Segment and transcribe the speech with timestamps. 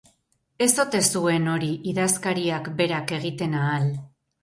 [0.65, 3.91] Ez ote zuen hori idazkariak berak egiten ahal?